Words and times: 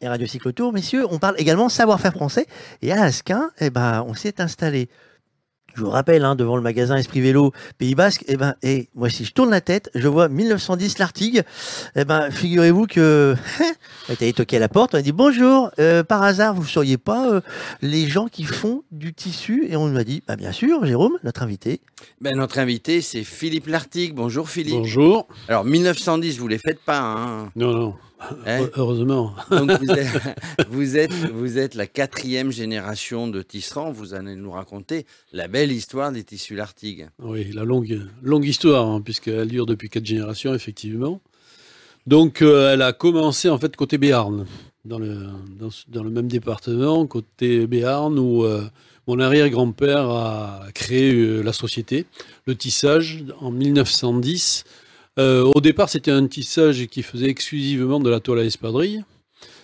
et 0.00 0.08
Radio 0.08 0.26
Cyclotour, 0.26 0.72
messieurs, 0.72 1.06
on 1.10 1.18
parle 1.18 1.34
également 1.38 1.68
savoir-faire 1.68 2.12
français. 2.12 2.46
Et 2.82 2.92
à 2.92 3.02
Asquin, 3.02 3.50
eh 3.60 3.70
ben, 3.70 4.04
on 4.06 4.14
s'est 4.14 4.40
installé 4.40 4.88
je 5.74 5.82
vous 5.82 5.90
rappelle, 5.90 6.24
hein, 6.24 6.34
devant 6.34 6.56
le 6.56 6.62
magasin 6.62 6.96
Esprit 6.96 7.20
Vélo 7.20 7.52
Pays 7.78 7.94
Basque, 7.94 8.22
et 8.22 8.32
eh 8.32 8.36
ben, 8.36 8.54
et 8.62 8.88
moi 8.94 9.08
si 9.08 9.24
je 9.24 9.32
tourne 9.32 9.50
la 9.50 9.60
tête, 9.60 9.90
je 9.94 10.08
vois 10.08 10.28
1910 10.28 10.98
l'Artigue. 10.98 11.36
Et 11.94 12.00
eh 12.00 12.04
ben, 12.04 12.30
figurez-vous 12.30 12.86
que 12.86 13.36
on 14.08 14.10
a 14.10 14.12
été 14.12 14.32
toqué 14.32 14.56
à 14.56 14.60
la 14.60 14.68
porte, 14.68 14.94
on 14.94 14.98
a 14.98 15.02
dit 15.02 15.12
bonjour, 15.12 15.70
euh, 15.78 16.02
par 16.02 16.22
hasard, 16.22 16.54
vous 16.54 16.62
ne 16.62 16.68
seriez 16.68 16.98
pas 16.98 17.30
euh, 17.30 17.40
les 17.82 18.06
gens 18.08 18.26
qui 18.26 18.44
font 18.44 18.82
du 18.90 19.14
tissu? 19.14 19.66
Et 19.70 19.76
on 19.76 19.86
nous 19.86 19.98
a 19.98 20.04
dit, 20.04 20.22
bah, 20.26 20.36
bien 20.36 20.52
sûr, 20.52 20.84
Jérôme, 20.84 21.18
notre 21.22 21.42
invité. 21.42 21.80
Ben, 22.20 22.36
notre 22.36 22.58
invité, 22.58 23.00
c'est 23.00 23.24
Philippe 23.24 23.66
Lartigue. 23.66 24.14
Bonjour 24.14 24.48
Philippe. 24.48 24.74
Bonjour. 24.74 25.28
Alors 25.48 25.64
1910, 25.64 26.38
vous 26.38 26.46
ne 26.46 26.50
les 26.50 26.58
faites 26.58 26.80
pas. 26.80 26.98
Hein 27.00 27.50
non, 27.54 27.72
non. 27.72 27.94
Hein 28.46 28.68
Heureusement. 28.76 29.34
vous, 30.68 30.96
êtes, 30.96 31.12
vous, 31.32 31.58
êtes, 31.58 31.74
la 31.74 31.86
quatrième 31.86 32.52
génération 32.52 33.28
de 33.28 33.42
tisserands. 33.42 33.92
Vous 33.92 34.14
allez 34.14 34.36
nous 34.36 34.50
raconter 34.50 35.06
la 35.32 35.48
belle 35.48 35.72
histoire 35.72 36.12
des 36.12 36.24
tissus 36.24 36.54
Lartigue. 36.54 37.08
Oui, 37.18 37.50
la 37.52 37.64
longue, 37.64 38.00
longue 38.22 38.44
histoire, 38.44 38.86
hein, 38.86 39.00
puisqu'elle 39.00 39.48
dure 39.48 39.66
depuis 39.66 39.88
quatre 39.88 40.06
générations, 40.06 40.54
effectivement. 40.54 41.20
Donc, 42.06 42.42
euh, 42.42 42.72
elle 42.72 42.82
a 42.82 42.92
commencé 42.92 43.48
en 43.48 43.58
fait 43.58 43.76
côté 43.76 43.98
Béarn, 43.98 44.46
dans 44.84 44.98
le, 44.98 45.26
dans, 45.88 46.02
le 46.02 46.10
même 46.10 46.28
département, 46.28 47.06
côté 47.06 47.66
Béarn, 47.66 48.18
où 48.18 48.44
euh, 48.44 48.62
mon 49.06 49.18
arrière-grand-père 49.18 50.08
a 50.08 50.66
créé 50.74 51.12
euh, 51.12 51.42
la 51.42 51.52
société, 51.52 52.06
le 52.46 52.54
tissage, 52.54 53.24
en 53.40 53.50
1910 53.50 54.64
euh, 55.18 55.50
au 55.54 55.60
départ, 55.60 55.88
c'était 55.88 56.10
un 56.10 56.26
tissage 56.26 56.86
qui 56.86 57.02
faisait 57.02 57.28
exclusivement 57.28 58.00
de 58.00 58.10
la 58.10 58.20
toile 58.20 58.40
à 58.40 58.44
espadrille. 58.44 59.04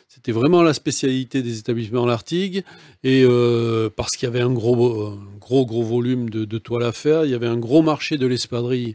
C'était 0.09 0.33
vraiment 0.33 0.63
la 0.63 0.75
spécialité 0.75 1.43
des 1.43 1.59
établissements 1.59 2.07
Lartigue. 2.07 2.65
Et 3.05 3.23
euh, 3.25 3.91
parce 3.95 4.17
qu'il 4.17 4.27
y 4.27 4.31
avait 4.31 4.41
un 4.41 4.53
gros, 4.53 5.17
gros, 5.39 5.67
gros 5.67 5.83
volume 5.83 6.31
de, 6.31 6.59
toile 6.59 6.85
à 6.85 6.93
faire, 6.93 7.25
il 7.25 7.31
y 7.31 7.35
avait 7.35 7.47
un 7.47 7.59
gros 7.59 7.83
marché 7.83 8.17
de 8.19 8.27
l'espadrille 8.27 8.95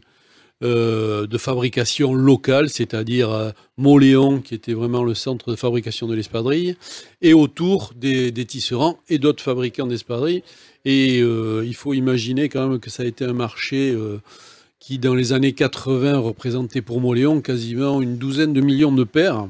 euh, 0.64 1.26
de 1.26 1.38
fabrication 1.38 2.14
locale, 2.14 2.68
c'est-à-dire 2.68 3.52
Moléon, 3.76 4.40
qui 4.40 4.54
était 4.54 4.74
vraiment 4.74 5.04
le 5.04 5.14
centre 5.14 5.50
de 5.50 5.56
fabrication 5.56 6.06
de 6.06 6.14
l'espadrille, 6.14 6.76
et 7.20 7.34
autour 7.34 7.92
des, 7.96 8.30
des 8.30 8.44
tisserands 8.44 8.98
et 9.08 9.18
d'autres 9.18 9.42
fabricants 9.42 9.86
d'espadrilles. 9.86 10.42
Et 10.84 11.18
il 11.18 11.74
faut 11.74 11.94
imaginer 11.94 12.48
quand 12.48 12.68
même 12.68 12.80
que 12.80 12.90
ça 12.90 13.04
a 13.04 13.06
été 13.06 13.24
un 13.24 13.32
marché 13.32 13.96
qui 14.82 14.98
dans 14.98 15.14
les 15.14 15.32
années 15.32 15.52
80 15.52 16.18
représentait 16.18 16.82
pour 16.82 17.00
Moléon 17.00 17.40
quasiment 17.40 18.02
une 18.02 18.16
douzaine 18.16 18.52
de 18.52 18.60
millions 18.60 18.90
de 18.90 19.04
paires, 19.04 19.46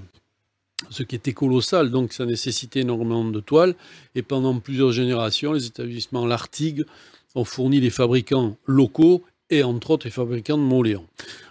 ce 0.91 1.03
qui 1.03 1.17
était 1.17 1.33
colossal, 1.33 1.91
donc 1.91 2.13
ça 2.13 2.27
nécessitait 2.27 2.81
énormément 2.81 3.25
de 3.25 3.41
toiles. 3.41 3.75
Et 4.15 4.21
pendant 4.21 4.59
plusieurs 4.59 4.93
générations, 4.93 5.55
les 5.55 5.65
établissements 5.65 6.27
Lartigue 6.27 6.85
ont 7.35 7.45
fourni 7.45 7.81
des 7.81 7.89
fabricants 7.89 8.59
locaux 8.67 9.23
et 9.49 9.63
entre 9.63 9.93
autres 9.93 10.07
les 10.07 10.11
fabricants 10.11 10.59
de 10.59 10.65
Moléon. 10.65 11.07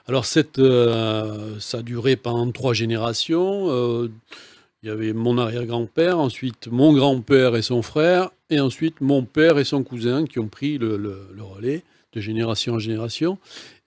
Alors 0.06 0.28
euh, 0.60 1.60
ça 1.60 1.80
a 1.80 1.82
duré 1.82 2.18
pendant 2.18 2.52
trois 2.52 2.76
générations. 2.76 3.66
Euh, 3.72 4.12
il 4.84 4.90
y 4.90 4.92
avait 4.92 5.14
mon 5.14 5.40
arrière-grand-père, 5.40 6.20
ensuite 6.20 6.68
mon 6.68 6.94
grand-père 6.94 7.56
et 7.56 7.64
son 7.64 7.82
frère, 7.82 8.30
et 8.52 8.60
ensuite 8.60 9.02
mon 9.02 9.24
père 9.24 9.58
et 9.58 9.64
son 9.64 9.82
cousin 9.82 10.28
qui 10.28 10.38
ont 10.38 10.50
pris 10.50 10.78
le 10.78 11.26
relais 11.40 11.84
de 12.14 12.22
génération 12.22 12.74
en 12.74 12.80
génération. 12.80 13.38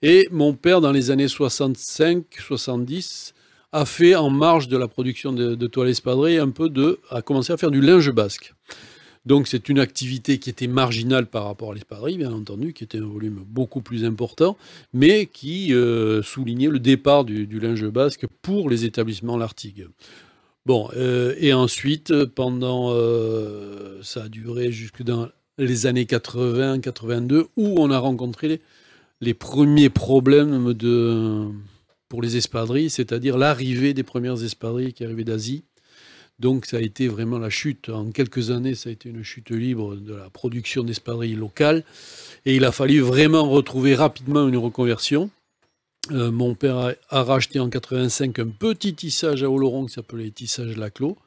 Et 0.01 0.27
mon 0.31 0.53
père, 0.53 0.81
dans 0.81 0.91
les 0.91 1.11
années 1.11 1.27
65-70, 1.27 3.33
a 3.71 3.85
fait 3.85 4.15
en 4.15 4.29
marge 4.29 4.67
de 4.67 4.77
la 4.77 4.87
production 4.87 5.33
de, 5.33 5.55
de 5.55 5.67
toiles 5.67 5.93
un 6.39 6.49
peu 6.49 6.69
de, 6.69 6.99
a 7.11 7.21
commencé 7.21 7.51
à 7.51 7.57
faire 7.57 7.71
du 7.71 7.81
linge 7.81 8.11
basque. 8.11 8.53
Donc 9.25 9.47
c'est 9.47 9.69
une 9.69 9.79
activité 9.79 10.37
qui 10.37 10.49
était 10.49 10.67
marginale 10.67 11.25
par 11.25 11.45
rapport 11.45 11.71
à 11.71 11.73
l'espadrille, 11.73 12.17
bien 12.17 12.31
entendu, 12.31 12.73
qui 12.73 12.83
était 12.83 12.99
un 12.99 13.07
volume 13.07 13.43
beaucoup 13.45 13.81
plus 13.81 14.05
important, 14.05 14.55
mais 14.93 15.25
qui 15.25 15.73
euh, 15.73 16.21
soulignait 16.21 16.69
le 16.69 16.79
départ 16.79 17.25
du, 17.25 17.59
linge 17.59 17.87
basque 17.87 18.27
pour 18.41 18.69
les 18.69 18.85
établissements 18.85 19.37
Lartigue. 19.37 19.87
Bon, 20.65 20.89
euh, 20.95 21.35
et 21.39 21.53
ensuite, 21.53 22.25
pendant, 22.25 22.91
euh, 22.91 23.99
ça 24.03 24.23
a 24.23 24.29
duré 24.29 24.71
jusque 24.71 25.03
dans 25.03 25.27
les 25.57 25.85
années 25.85 26.05
80-82, 26.05 27.47
où 27.55 27.75
on 27.77 27.91
a 27.91 27.97
rencontré 27.97 28.61
les, 29.21 29.33
premiers 29.33 29.89
problèmes 29.89 30.73
pour 32.09 32.21
les 32.21 32.37
espadrilles, 32.37 32.89
c'est-à-dire 32.89 33.37
l'arrivée 33.37 33.93
des 33.93 34.03
premières 34.03 34.43
espadrilles 34.43 34.93
qui 34.93 35.03
arrivaient 35.03 35.23
d'Asie. 35.23 35.63
Donc 36.37 36.65
ça 36.65 36.77
a 36.77 36.81
été 36.81 37.07
vraiment 37.07 37.39
la 37.39 37.49
chute. 37.49 37.89
En 37.89 38.11
quelques 38.11 38.51
années, 38.51 38.75
ça 38.75 38.89
a 38.89 38.91
été 38.91 39.09
une 39.09 39.23
chute 39.23 39.51
libre 39.51 39.95
de 39.95 40.13
la 40.13 40.29
production 40.29 40.83
d'espadrilles 40.83 41.35
locales. 41.35 41.83
Et 42.45 42.55
il 42.55 42.65
a 42.65 42.73
fallu 42.73 42.99
vraiment 42.99 43.49
retrouver 43.49 43.95
rapidement 43.95 44.47
une 44.47 44.57
reconversion. 44.57 45.29
Euh, 46.11 46.31
mon 46.31 46.53
père 46.53 46.93
a, 47.09 47.23
racheté 47.23 47.59
en 47.59 47.69
85 47.69 48.37
un 48.39 48.47
petit 48.47 48.93
tissage 48.93 49.43
à 49.43 49.49
Oloron 49.49 49.85
qui 49.85 49.93
s'appelait 49.93 50.29
Tissage 50.29 50.77
Laclos 50.77 51.17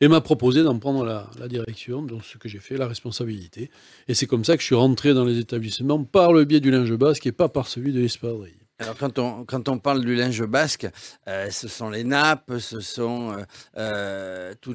et 0.00 0.08
m'a 0.08 0.20
proposé 0.20 0.62
d'en 0.62 0.78
prendre 0.78 1.04
la, 1.04 1.48
direction, 1.48 2.02
donc 2.02 2.24
ce 2.24 2.38
que 2.38 2.48
j'ai 2.48 2.58
fait, 2.58 2.76
la 2.76 2.86
responsabilité. 2.86 3.70
Et 4.08 4.14
c'est 4.14 4.26
comme 4.26 4.44
ça 4.44 4.56
que 4.56 4.62
je 4.62 4.66
suis 4.66 4.74
rentré 4.74 5.14
dans 5.14 5.24
les 5.24 5.38
établissements 5.38 6.02
par 6.04 6.32
le 6.32 6.44
biais 6.44 6.60
du 6.60 6.70
linge 6.70 6.92
basque 6.94 7.26
et 7.26 7.32
pas 7.32 7.48
par 7.48 7.68
celui 7.68 7.92
de 7.92 8.00
l'espadrille. 8.00 8.54
Alors 8.78 8.96
quand 8.96 9.18
on, 9.18 9.44
quand 9.44 9.68
on 9.68 9.78
parle 9.78 10.02
du 10.02 10.14
linge 10.14 10.42
basque, 10.44 10.88
euh, 11.28 11.50
ce 11.50 11.68
sont 11.68 11.90
les 11.90 12.02
nappes, 12.02 12.52
ce 12.58 12.80
sont 12.80 13.32
euh, 13.32 13.42
euh, 13.76 14.54
tout, 14.62 14.74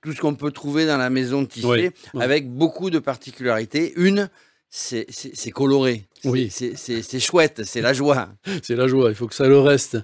tout, 0.00 0.12
ce 0.12 0.20
qu'on 0.20 0.34
peut 0.34 0.50
trouver 0.50 0.86
dans 0.86 0.96
la 0.96 1.10
maison 1.10 1.44
tissée, 1.44 1.92
avec 2.18 2.50
beaucoup 2.50 2.88
de 2.88 2.98
particularités. 2.98 3.92
Une, 3.96 4.30
c'est 4.70 5.50
coloré. 5.50 6.04
Oui. 6.24 6.48
C'est 6.50 7.20
chouette, 7.20 7.62
c'est 7.64 7.80
la 7.80 7.92
joie. 7.92 8.28
C'est 8.62 8.76
la 8.76 8.86
joie, 8.86 9.10
il 9.10 9.14
faut 9.14 9.26
que 9.26 9.34
ça 9.34 9.48
le 9.48 9.58
reste. 9.58 9.98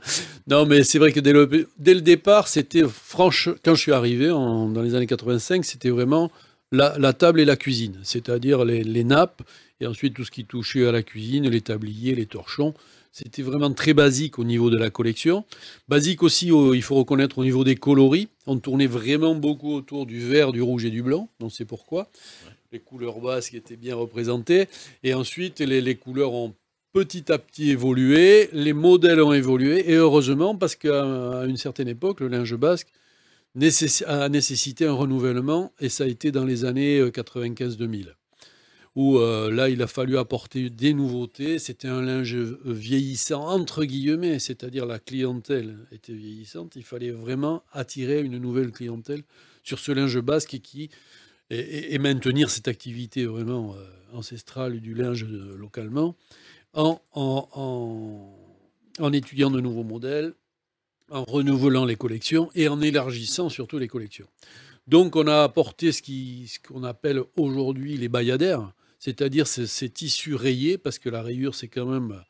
Non, 0.46 0.64
mais 0.64 0.84
c'est 0.84 0.98
vrai 0.98 1.12
que 1.12 1.20
dès 1.20 1.32
le, 1.32 1.68
dès 1.78 1.94
le 1.94 2.00
départ, 2.00 2.48
c'était 2.48 2.84
franche. 2.86 3.48
Quand 3.64 3.74
je 3.74 3.80
suis 3.80 3.92
arrivé 3.92 4.28
dans 4.28 4.82
les 4.82 4.94
années 4.94 5.06
85, 5.06 5.64
c'était 5.64 5.90
vraiment 5.90 6.30
la, 6.72 7.12
table 7.12 7.40
et 7.40 7.44
la 7.44 7.56
cuisine, 7.56 7.98
c'est-à-dire 8.02 8.64
les, 8.64 9.04
nappes 9.04 9.42
et 9.80 9.86
ensuite 9.86 10.14
tout 10.14 10.24
ce 10.24 10.30
qui 10.30 10.44
touchait 10.44 10.86
à 10.86 10.92
la 10.92 11.02
cuisine, 11.02 11.48
les 11.48 11.60
tabliers, 11.60 12.14
les 12.14 12.26
torchons. 12.26 12.74
C'était 13.12 13.42
vraiment 13.42 13.72
très 13.72 13.94
basique 13.94 14.40
au 14.40 14.44
niveau 14.44 14.70
de 14.70 14.76
la 14.76 14.90
collection. 14.90 15.44
Basique 15.88 16.24
aussi, 16.24 16.48
il 16.48 16.82
faut 16.82 16.96
reconnaître, 16.96 17.38
au 17.38 17.44
niveau 17.44 17.62
des 17.62 17.76
coloris. 17.76 18.28
On 18.46 18.58
tournait 18.58 18.88
vraiment 18.88 19.36
beaucoup 19.36 19.72
autour 19.72 20.04
du 20.04 20.18
vert, 20.18 20.50
du 20.50 20.62
rouge 20.62 20.84
et 20.84 20.90
du 20.90 21.02
blanc. 21.02 21.28
Donc 21.38 21.52
c'est 21.52 21.64
pourquoi 21.64 22.08
les 22.74 22.80
couleurs 22.80 23.20
basques 23.20 23.54
étaient 23.54 23.76
bien 23.76 23.94
représentées. 23.94 24.66
Et 25.04 25.14
ensuite, 25.14 25.60
les, 25.60 25.94
couleurs 25.94 26.34
ont 26.34 26.52
petit 26.92 27.32
à 27.32 27.38
petit 27.38 27.70
évolué, 27.70 28.50
les 28.52 28.72
modèles 28.72 29.22
ont 29.22 29.32
évolué, 29.32 29.90
et 29.90 29.94
heureusement, 29.94 30.56
parce 30.56 30.74
qu'à 30.74 31.02
une 31.46 31.56
certaine 31.56 31.88
époque, 31.88 32.20
le 32.20 32.28
linge 32.28 32.56
basque 32.56 32.88
a 34.06 34.28
nécessité 34.28 34.86
un 34.86 34.92
renouvellement, 34.92 35.72
et 35.80 35.88
ça 35.88 36.04
a 36.04 36.06
été 36.08 36.32
dans 36.32 36.44
les 36.44 36.64
années 36.64 37.00
95-2000, 37.00 38.08
où 38.96 39.18
euh, 39.18 39.52
là, 39.52 39.68
il 39.68 39.80
a 39.80 39.86
fallu 39.86 40.18
apporter 40.18 40.68
des 40.68 40.94
nouveautés. 40.94 41.60
C'était 41.60 41.88
un 41.88 42.02
linge 42.02 42.36
vieillissant, 42.64 43.46
entre 43.46 43.84
guillemets, 43.84 44.40
c'est-à-dire 44.40 44.86
la 44.86 44.98
clientèle 44.98 45.78
était 45.92 46.12
vieillissante. 46.12 46.74
Il 46.74 46.84
fallait 46.84 47.12
vraiment 47.12 47.62
attirer 47.72 48.20
une 48.20 48.38
nouvelle 48.38 48.72
clientèle 48.72 49.22
sur 49.62 49.78
ce 49.78 49.92
linge 49.92 50.20
basque 50.20 50.58
qui 50.60 50.90
et, 51.50 51.98
maintenir 51.98 52.50
cette 52.50 52.68
activité 52.68 53.26
vraiment 53.26 53.74
euh, 53.74 53.84
ancestrale 54.12 54.80
du 54.80 54.94
linge 54.94 55.24
euh, 55.24 55.56
localement 55.56 56.16
en, 56.72 57.00
étudiant 59.12 59.50
de 59.50 59.60
nouveaux 59.60 59.84
modèles, 59.84 60.34
en 61.10 61.24
renouvelant 61.24 61.84
les 61.84 61.96
collections 61.96 62.50
et 62.54 62.66
en 62.68 62.80
élargissant 62.80 63.48
surtout 63.48 63.78
les 63.78 63.88
collections. 63.88 64.26
Donc 64.86 65.16
on 65.16 65.26
a 65.26 65.42
apporté 65.42 65.92
ce 65.92 66.02
qu'on 66.66 66.82
appelle 66.82 67.22
aujourd'hui 67.36 67.96
les 67.96 68.08
bayadères, 68.08 68.72
c'est-à-dire 68.98 69.46
ces, 69.46 69.88
tissus 69.88 70.34
rayés, 70.34 70.78
parce 70.78 70.98
que 70.98 71.08
la 71.08 71.22
rayure 71.22 71.54
c'est 71.54 71.68
quand 71.68 71.86
même 71.86 72.20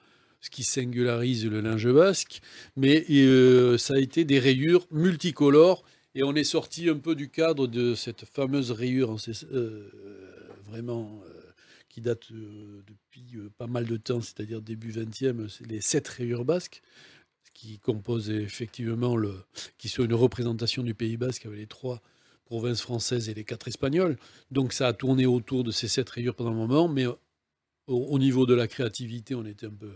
ce 0.41 0.51
qui 0.51 0.63
singularise 0.63 1.47
le 1.47 1.63
linge 1.63 1.91
basque, 1.91 2.43
mais 2.77 3.07
euh, 3.11 3.79
ça 3.79 3.95
a 3.97 4.01
été 4.01 4.27
des 4.27 4.39
rayures 4.39 4.87
multicolores 4.91 5.85
et 6.15 6.23
on 6.23 6.35
est 6.35 6.45
sorti 6.45 6.89
un 6.89 6.99
peu 6.99 7.15
du 7.15 7.29
cadre 7.29 7.67
de 7.67 7.95
cette 7.95 8.25
fameuse 8.25 8.71
rayure 8.71 9.17
euh, 9.53 9.91
vraiment 10.67 11.21
euh, 11.27 11.41
qui 11.89 12.01
date 12.01 12.31
euh, 12.33 12.83
depuis 12.87 13.37
pas 13.59 13.67
mal 13.67 13.87
de 13.87 13.97
temps, 13.97 14.21
c'est-à-dire 14.21 14.63
début 14.63 14.93
20e, 14.93 15.49
c'est 15.49 15.67
les 15.67 15.81
sept 15.81 16.07
rayures 16.09 16.45
basques 16.45 16.83
qui 17.53 17.79
composent 17.79 18.31
effectivement 18.31 19.17
le, 19.17 19.35
qui 19.79 19.89
sont 19.89 20.05
une 20.05 20.15
représentation 20.15 20.83
du 20.83 20.95
Pays 20.95 21.17
basque 21.17 21.47
avec 21.47 21.59
les 21.59 21.67
trois 21.67 22.03
provinces 22.45 22.81
françaises 22.81 23.29
et 23.29 23.35
les 23.35 23.45
quatre 23.45 23.69
espagnoles. 23.69 24.19
Donc 24.51 24.73
ça 24.73 24.89
a 24.89 24.93
tourné 24.93 25.25
autour 25.27 25.65
de 25.65 25.71
ces 25.71 25.89
sept 25.89 26.09
rayures 26.11 26.35
pendant 26.35 26.51
un 26.51 26.55
moment, 26.55 26.89
mais 26.89 27.07
au, 27.87 28.19
niveau 28.19 28.47
de 28.47 28.55
la 28.55 28.67
créativité, 28.67 29.35
on 29.35 29.45
était 29.45 29.67
un 29.67 29.71
peu 29.71 29.93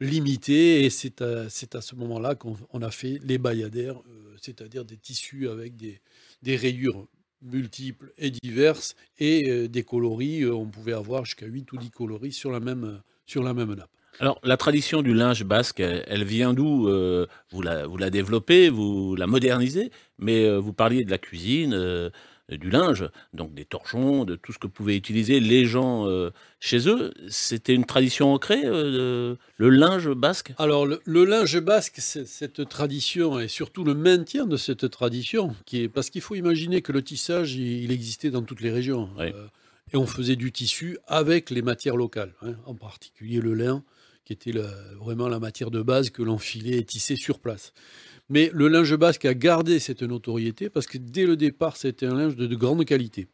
limitée. 0.00 0.84
Et 0.84 0.90
c'est 0.90 1.22
à, 1.22 1.42
à, 1.42 1.80
ce 1.80 1.94
moment-là 1.96 2.34
qu'on 2.34 2.82
a 2.82 2.90
fait 2.90 3.20
les 3.24 3.38
bayadères, 3.38 4.00
c'est-à-dire 4.40 4.84
des 4.84 4.96
tissus 4.96 5.48
avec 5.48 5.76
des, 5.76 6.00
des 6.42 6.56
rayures 6.56 7.06
multiples 7.42 8.12
et 8.16 8.30
diverses 8.30 8.96
et 9.18 9.68
des 9.68 9.82
coloris. 9.82 10.46
on 10.46 10.66
pouvait 10.66 10.94
avoir 10.94 11.24
jusqu'à 11.24 11.46
8 11.46 11.72
ou 11.72 11.76
10 11.76 11.90
coloris 11.90 12.32
sur 12.32 12.50
la 12.50 12.60
même, 12.60 13.02
sur 13.26 13.42
la 13.42 13.52
même 13.52 13.74
nappe. 13.74 13.90
Alors, 14.20 14.38
la 14.44 14.56
tradition 14.56 15.02
du 15.02 15.12
linge 15.12 15.44
basque, 15.44 15.80
elle, 15.80 16.24
vient 16.24 16.54
d'où 16.54 16.88
euh, 16.88 17.26
vous, 17.50 17.62
la, 17.62 17.86
vous 17.86 17.96
la 17.96 18.10
développez, 18.10 18.68
vous 18.68 19.16
la 19.16 19.26
modernisez, 19.26 19.90
mais 20.18 20.44
euh, 20.44 20.58
vous 20.58 20.72
parliez 20.72 21.04
de 21.04 21.10
la 21.10 21.18
cuisine, 21.18 21.74
euh, 21.74 22.10
du 22.50 22.70
linge, 22.70 23.08
donc 23.32 23.54
des 23.54 23.64
torchons, 23.64 24.24
de 24.24 24.36
tout 24.36 24.52
ce 24.52 24.58
que 24.58 24.66
pouvaient 24.66 24.96
utiliser 24.96 25.40
les 25.40 25.64
gens 25.64 26.06
chez 26.60 26.88
eux. 26.88 27.12
C'était 27.28 27.74
une 27.74 27.86
tradition 27.86 28.32
ancrée, 28.32 28.62
le 28.64 29.38
linge 29.58 30.10
basque? 30.10 30.52
Alors, 30.58 30.86
le, 30.86 31.24
linge 31.24 31.58
basque, 31.60 31.96
cette 31.98 32.68
tradition, 32.68 33.40
et 33.40 33.48
surtout 33.48 33.84
le 33.84 33.94
maintien 33.94 34.46
de 34.46 34.56
cette 34.56 34.90
tradition, 34.90 35.54
qui 35.64 35.82
est, 35.82 35.88
parce 35.88 36.10
qu'il 36.10 36.20
faut 36.20 36.34
imaginer 36.34 36.82
que 36.82 36.92
le 36.92 37.02
tissage, 37.02 37.54
il, 37.54 37.90
existait 37.90 38.30
dans 38.30 38.42
toutes 38.42 38.60
les 38.60 38.70
régions. 38.70 39.08
et 39.92 39.96
on 39.96 40.06
faisait 40.06 40.36
du 40.36 40.52
tissu 40.52 40.98
avec 41.06 41.50
les 41.50 41.62
matières 41.62 41.96
locales, 41.96 42.34
hein, 42.42 42.54
en 42.66 42.74
particulier 42.74 43.40
le 43.40 43.54
lin 43.54 43.82
qui 44.24 44.32
était 44.32 44.54
vraiment 44.98 45.28
la 45.28 45.38
matière 45.38 45.70
de 45.70 45.82
base 45.82 46.10
que 46.10 46.22
l'on 46.22 46.38
filait 46.38 46.78
et 46.78 46.84
tissait 46.84 47.16
sur 47.16 47.38
place. 47.38 47.72
Mais 48.30 48.50
le 48.54 48.68
linge 48.68 48.94
basque 48.96 49.26
a 49.26 49.34
gardé 49.34 49.78
cette 49.78 50.02
notoriété 50.02 50.70
parce 50.70 50.86
que 50.86 50.98
dès 50.98 51.26
le 51.26 51.36
départ, 51.36 51.76
c'était 51.76 52.06
un 52.06 52.14
linge 52.14 52.36
de, 52.36 52.54
grande 52.54 52.84
qualité. 52.84 53.26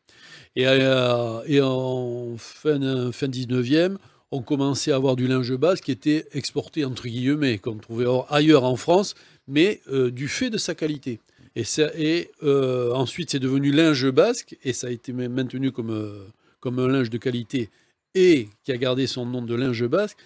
Et, 0.57 0.67
euh, 0.67 1.43
et 1.47 1.61
en 1.61 2.37
fin, 2.37 3.13
fin 3.13 3.29
19e, 3.29 3.97
on 4.33 4.43
commençait 4.43 4.93
à 4.93 4.97
avoir 4.97 5.17
du 5.17 5.27
linge 5.27 5.55
basque 5.57 5.85
qui 5.85 5.93
était 5.93 6.27
exporté 6.33 6.85
entre 6.85 7.07
guillemets, 7.09 7.59
qu'on 7.59 7.77
trouvait 7.77 8.07
ailleurs 8.29 8.65
en 8.65 8.77
France, 8.77 9.15
mais 9.49 9.81
euh, 9.91 10.11
du 10.11 10.29
fait 10.29 10.51
de 10.51 10.59
sa 10.59 10.75
qualité. 10.75 11.21
Et, 11.57 12.31
euh, 12.45 12.93
ensuite, 12.93 13.31
c'est 13.31 13.41
devenu 13.41 13.73
linge 13.73 14.09
basque, 14.11 14.57
et 14.63 14.73
ça 14.73 14.87
a 14.87 14.91
été 14.91 15.13
maintenu 15.13 15.73
comme 15.73 16.79
un 16.79 16.89
linge 16.89 17.11
de 17.11 17.19
qualité, 17.19 17.71
et 18.15 18.49
qui 18.63 18.73
a 18.73 18.77
gardé 18.77 19.07
son 19.07 19.27
nom 19.27 19.43
de 19.43 19.55
linge 19.55 19.85
basque, 19.87 20.17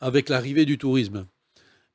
avec 0.00 0.28
l'arrivée 0.28 0.64
du 0.64 0.78
tourisme. 0.78 1.26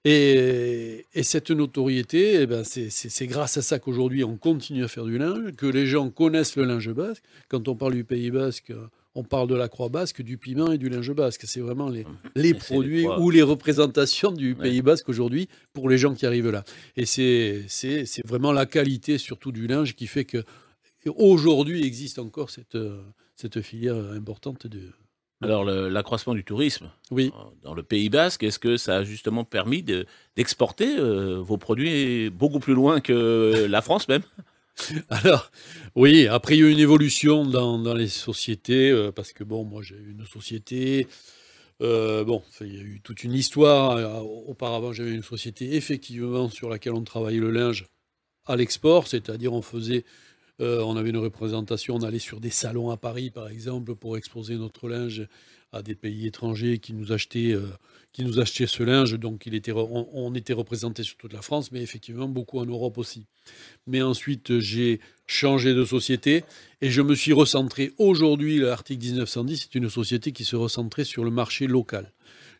Et, 0.09 1.05
cette 1.23 1.51
notoriété, 1.51 2.41
eh 2.41 2.45
ben 2.45 2.63
c'est 2.63 3.27
grâce 3.27 3.57
à 3.57 3.61
ça 3.61 3.77
qu'aujourd'hui 3.77 4.23
on 4.23 4.37
continue 4.37 4.85
à 4.85 4.87
faire 4.87 5.03
du 5.03 5.17
linge, 5.17 5.51
que 5.57 5.65
les 5.65 5.85
gens 5.85 6.09
connaissent 6.09 6.55
le 6.55 6.63
linge 6.63 6.89
basque. 6.91 7.23
Quand 7.49 7.67
on 7.67 7.75
parle 7.75 7.95
du 7.95 8.05
Pays 8.05 8.31
basque, 8.31 8.71
on 9.15 9.23
parle 9.25 9.49
de 9.49 9.55
la 9.55 9.67
croix 9.67 9.89
basque, 9.89 10.21
du 10.21 10.37
piment 10.37 10.71
et 10.71 10.77
du 10.77 10.87
linge 10.87 11.11
basque. 11.11 11.43
C'est 11.45 11.59
vraiment 11.59 11.89
les, 11.89 12.05
les 12.35 12.53
produits 12.53 13.05
ou 13.05 13.29
les 13.31 13.41
représentations 13.41 14.31
du 14.31 14.55
Pays 14.55 14.81
basque 14.81 15.09
aujourd'hui 15.09 15.49
pour 15.73 15.89
les 15.89 15.97
gens 15.97 16.13
qui 16.13 16.25
arrivent 16.25 16.51
là. 16.51 16.63
Et 16.95 17.05
c'est 17.05 17.65
vraiment 18.23 18.53
la 18.53 18.65
qualité 18.65 19.17
surtout 19.17 19.51
du 19.51 19.67
linge 19.67 19.93
qui 19.93 20.07
fait 20.07 20.23
que 20.23 20.41
aujourd'hui 21.17 21.85
existe 21.85 22.17
encore 22.19 22.49
cette, 22.49 22.77
cette 23.35 23.61
filière 23.61 23.97
importante 24.13 24.67
de, 24.67 24.93
alors, 25.41 25.65
l'accroissement 25.65 26.33
du 26.33 26.43
tourisme 26.43 26.89
oui. 27.11 27.31
Euh, 27.35 27.43
dans 27.63 27.73
le 27.75 27.83
Pays 27.83 28.09
Basque, 28.09 28.43
est-ce 28.43 28.57
que 28.57 28.75
ça 28.77 28.97
a 28.97 29.03
justement 29.03 29.43
permis 29.43 29.83
d'exporter 29.83 30.97
euh, 30.97 31.39
vos 31.39 31.57
produits 31.57 32.29
beaucoup 32.29 32.59
plus 32.59 32.73
loin 32.73 33.01
que 33.01 33.65
la 33.69 33.81
France 33.81 34.07
même? 34.07 34.23
Alors, 35.09 35.51
oui, 35.95 36.27
après, 36.27 36.55
il 36.55 36.59
y 36.59 36.63
a 36.63 36.67
eu 36.67 36.71
une 36.71 36.79
évolution 36.79 37.45
dans, 37.45 37.93
les 37.93 38.07
sociétés, 38.07 38.91
euh, 38.91 39.11
parce 39.11 39.33
que, 39.33 39.43
bon, 39.43 39.63
moi, 39.63 39.81
j'ai 39.83 39.95
eu 39.95 40.11
une 40.11 40.25
société. 40.25 41.07
bon, 41.79 42.43
il 42.61 42.75
y 42.75 42.79
a 42.79 42.83
eu 42.83 43.01
toute 43.03 43.23
une 43.23 43.33
histoire. 43.33 44.25
Auparavant, 44.47 44.91
j'avais 44.91 45.13
une 45.13 45.23
société, 45.23 45.75
effectivement, 45.75 46.49
sur 46.49 46.69
laquelle 46.69 46.93
on 46.93 47.03
travaillait 47.03 47.39
le 47.39 47.51
linge 47.51 47.85
à 48.47 48.55
l'export, 48.55 49.07
c'est-à-dire 49.07 49.53
on 49.53 49.61
faisait 49.61 50.03
euh, 50.59 50.81
on 50.81 50.95
avait 50.95 51.09
une 51.09 51.17
représentation, 51.17 51.95
on 51.95 52.03
allait 52.03 52.19
sur 52.19 52.39
des 52.39 52.49
salons 52.49 52.89
à 52.89 52.97
Paris, 52.97 53.29
par 53.29 53.47
exemple, 53.47 53.95
pour 53.95 54.17
exposer 54.17 54.55
notre 54.55 54.89
linge 54.89 55.27
à 55.71 55.81
des 55.83 55.95
pays 55.95 56.25
étrangers 56.25 56.79
qui 56.79 56.93
nous 56.93 57.11
achetaient, 57.11 57.51
euh, 57.51 57.67
ce 58.17 58.83
linge. 58.83 59.13
Donc, 59.19 59.47
on, 60.13 60.33
était 60.33 60.53
représenté 60.53 61.03
sur 61.03 61.17
toute 61.17 61.33
la 61.33 61.43
France, 61.43 61.71
mais 61.71 61.81
effectivement 61.81 62.27
beaucoup 62.27 62.57
en 62.59 62.65
Europe 62.65 62.97
aussi. 62.97 63.25
Mais 63.85 64.01
ensuite, 64.01 64.59
j'ai 64.59 64.99
changé 65.27 65.75
de 65.75 65.85
société 65.85 66.43
et 66.81 66.89
je 66.89 67.01
me 67.01 67.13
suis 67.13 67.33
recentré. 67.33 67.91
Aujourd'hui, 67.99 68.57
l'article 68.57 69.05
1910 69.05 69.67
c'est 69.69 69.75
une 69.75 69.89
société 69.89 70.31
qui 70.31 70.45
se 70.45 70.55
recentrait 70.55 71.03
sur 71.03 71.23
le 71.23 71.31
marché 71.31 71.67
local 71.67 72.11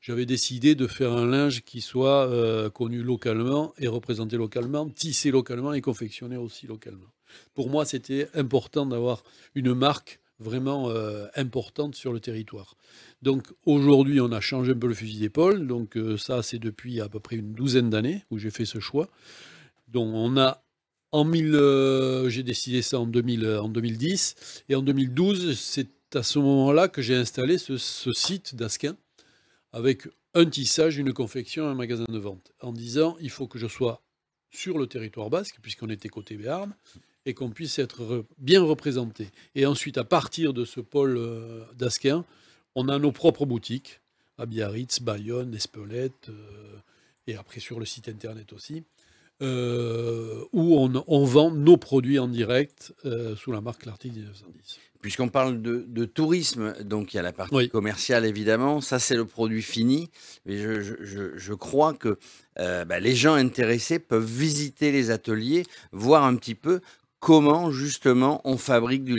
j'avais 0.02 0.26
décidé 0.26 0.76
de 0.76 0.88
faire 0.88 1.12
un 1.12 1.26
linge 1.26 1.64
qui 1.64 1.82
soit 1.82 2.28
euh, 2.28 2.70
connu 2.70 3.02
localement 3.02 3.74
et 3.78 3.88
représenté 3.88 4.38
localement, 4.38 4.88
tissé 4.88 5.32
localement 5.32 5.74
et 5.74 5.82
confectionné 5.82 6.38
aussi 6.38 6.68
localement 6.68 7.08
pour 7.54 7.70
moi, 7.70 7.86
c'était 7.86 8.30
important 8.34 8.86
d'avoir 8.86 9.24
une 9.56 9.74
marque 9.74 10.20
vraiment 10.40 10.90
euh, 10.90 11.26
importante 11.36 11.96
sur 11.96 12.14
le 12.14 12.20
territoire. 12.20 12.76
Donc 13.22 13.48
aujourd'hui, 13.66 14.22
on 14.22 14.32
a 14.32 14.40
changé 14.40 14.74
un 14.74 14.78
peu 14.78 14.88
le 14.88 14.94
fusil 14.94 15.20
d'épaule. 15.20 15.68
Donc 15.68 15.98
euh, 15.98 16.18
ça, 16.18 16.44
c'est 16.44 16.60
depuis 16.60 17.02
à 17.02 17.10
peu 17.10 17.20
près 17.20 17.38
une 17.38 17.54
douzaine 17.54 17.90
d'années 17.90 18.24
où 18.30 18.38
j'ai 18.38 18.52
fait 18.52 18.66
ce 18.66 18.80
choix. 18.80 19.10
Donc 19.88 20.14
on 20.14 20.38
a 20.38 20.64
en 21.12 21.24
1000, 21.24 21.56
euh, 21.56 22.30
j'ai 22.30 22.44
décidé 22.44 22.82
ça 22.82 23.00
en, 23.00 23.08
2000, 23.08 23.48
en 23.48 23.70
2010 23.70 24.64
et 24.70 24.76
en 24.76 24.82
2012, 24.82 25.58
c'est 25.58 26.16
à 26.16 26.24
ce 26.24 26.40
moment-là 26.40 26.88
que 26.88 27.02
j'ai 27.02 27.16
installé 27.16 27.58
ce, 27.58 27.78
ce 27.78 28.12
site 28.14 28.56
d'Asquin 28.56 28.96
avec 29.72 30.08
un 30.34 30.46
tissage, 30.46 30.98
une 30.98 31.14
confection, 31.14 31.68
un 31.68 31.76
magasin 31.76 32.06
de 32.08 32.18
vente, 32.18 32.52
en 32.62 32.72
disant 32.72 33.18
il 33.20 33.30
faut 33.30 33.48
que 33.48 33.58
je 33.58 33.68
sois 33.68 34.04
sur 34.52 34.78
le 34.78 34.88
territoire 34.88 35.30
basque, 35.30 35.58
puisqu'on 35.62 35.90
était 35.90 36.10
côté 36.10 36.38
Béarn, 36.38 36.76
et 37.28 37.34
qu'on 37.34 37.50
puisse 37.50 37.78
être 37.78 38.26
bien 38.40 38.64
représenté. 38.64 39.28
Et 39.54 39.66
ensuite, 39.66 39.98
à 39.98 40.06
partir 40.06 40.54
de 40.54 40.64
ce 40.64 40.80
pôle 40.80 41.18
euh, 41.18 41.62
d'Asquin, 41.78 42.24
on 42.74 42.88
a 42.88 42.98
nos 42.98 43.12
propres 43.12 43.46
boutiques 43.46 44.00
à 44.38 44.46
Biarritz, 44.46 45.02
Bayonne, 45.02 45.54
Espelette, 45.54 46.30
euh, 46.30 46.78
et 47.28 47.36
après 47.36 47.60
sur 47.60 47.80
le 47.80 47.86
site 47.86 48.08
internet 48.08 48.54
aussi, 48.54 48.84
euh, 49.42 50.42
où 50.54 50.78
on, 50.80 51.26
vend 51.26 51.52
nos 51.52 51.76
produits 51.76 52.18
en 52.18 52.30
direct 52.30 52.94
sous 53.36 53.52
la 53.52 53.60
marque 53.60 53.86
L'Article 53.86 54.16
1910. 54.16 54.80
Puisqu'on 55.02 55.28
parle 55.28 55.62
de, 55.62 56.06
tourisme, 56.06 56.74
donc 56.84 57.14
il 57.14 57.18
y 57.18 57.20
a 57.20 57.24
la 57.24 57.34
partie 57.34 57.70
commerciale 57.70 58.26
évidemment, 58.26 58.80
ça 58.82 58.98
c'est 59.00 59.16
le 59.16 59.26
produit 59.26 59.62
fini, 59.62 60.10
mais 60.46 60.58
je, 60.58 61.54
crois 61.54 61.94
que 61.94 62.18
bah, 62.56 63.00
les 63.00 63.16
gens 63.16 63.36
intéressés 63.36 64.00
peuvent 64.00 64.26
visiter 64.26 64.92
les 64.92 65.12
ateliers, 65.12 65.66
voir 65.92 66.24
un 66.24 66.36
petit 66.36 66.56
peu 66.56 66.82
comment 67.20 67.72
justement 67.72 68.42
on 68.44 68.58
fabrique 68.58 69.04
du, 69.04 69.16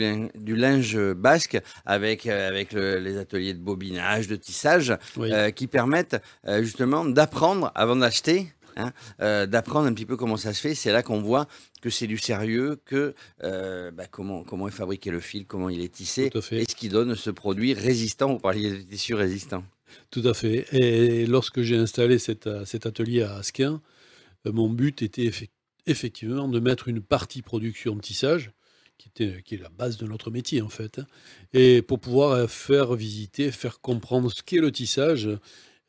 linge, 0.55 0.97
basque 1.13 1.59
avec, 1.85 2.25
euh, 2.25 2.47
avec 2.47 2.73
les 2.73 3.17
ateliers 3.17 3.53
de 3.53 3.59
bobinage, 3.59 4.27
de 4.27 4.35
tissage, 4.35 4.95
euh, 5.17 5.51
qui 5.51 5.67
permettent 5.67 6.21
euh, 6.47 6.63
justement 6.63 7.05
d'apprendre 7.05 7.71
avant 7.75 7.95
d'acheter. 7.95 8.51
Hein, 8.77 8.93
d'apprendre 9.47 9.87
un 9.87 9.93
petit 9.93 10.05
peu 10.05 10.15
comment 10.15 10.37
ça 10.37 10.53
se 10.53 10.61
fait, 10.61 10.73
c'est 10.73 10.93
là 10.93 11.03
qu'on 11.03 11.19
voit 11.19 11.47
que 11.81 11.89
c'est 11.89 12.07
du 12.07 12.17
sérieux, 12.17 12.79
que 12.85 13.13
bah, 13.41 14.05
comment, 14.09 14.43
comment 14.43 14.69
est 14.69 14.71
fabriqué 14.71 15.11
le 15.11 15.19
fil, 15.19 15.45
comment 15.45 15.67
il 15.67 15.81
est 15.81 15.91
tissé, 15.91 16.29
et 16.51 16.63
ce 16.65 16.75
qui 16.75 16.87
donne 16.87 17.13
ce 17.15 17.29
produit 17.29 17.73
résistant. 17.73 18.31
Vous 18.31 18.39
parliez 18.39 18.71
de 18.71 18.81
tissu 18.83 19.15
résistant. 19.15 19.65
Tout 20.11 20.21
à 20.23 20.33
fait. 20.33 20.65
Et 20.71 21.25
lorsque 21.25 21.61
j'ai 21.61 21.75
installé 21.75 22.19
cet, 22.19 22.47
cet 22.63 22.85
atelier 22.85 23.23
à 23.23 23.37
Asquin, 23.37 23.81
mon 24.45 24.69
but 24.69 25.01
était 25.01 25.25
effectivement 25.25 25.58
effectivement 25.87 26.47
de 26.47 26.59
mettre 26.59 26.87
une 26.87 27.01
partie 27.01 27.41
production 27.41 27.97
tissage, 27.97 28.51
qui, 28.97 29.23
est 29.23 29.61
la 29.61 29.69
base 29.69 29.97
de 29.97 30.05
notre 30.05 30.29
métier 30.29 30.61
en 30.61 30.69
fait, 30.69 30.99
hein, 30.99 31.05
et 31.53 31.81
pour 31.81 31.99
pouvoir 31.99 32.31
euh, 32.31 32.47
faire 32.47 32.95
visiter, 32.95 33.51
faire 33.51 33.79
comprendre 33.79 34.31
ce 34.31 34.43
qu'est 34.43 34.59
le 34.59 34.71
tissage, 34.71 35.29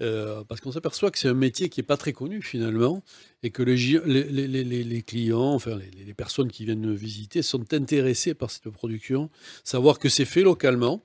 euh, 0.03 0.45
parce 0.45 0.61
qu'on 0.61 0.73
s'aperçoit 0.73 1.11
que 1.11 1.19
c'est 1.19 1.29
un 1.29 1.35
métier 1.35 1.69
qui 1.69 1.81
n'est 1.81 1.87
pas 1.87 1.97
très 1.97 2.13
connu 2.13 2.41
finalement, 2.41 3.03
et 3.43 3.51
que 3.51 3.63
les, 3.63 5.03
clients, 5.03 5.53
enfin 5.53 5.79
les, 6.07 6.15
personnes 6.15 6.51
qui 6.51 6.65
viennent 6.65 6.95
visiter 6.95 7.43
sont 7.43 7.73
intéressés 7.75 8.35
par 8.35 8.51
cette 8.51 8.71
production, 8.71 9.29
savoir 9.65 9.99
que 9.99 10.09
c'est 10.09 10.25
fait 10.25 10.43
localement, 10.43 11.05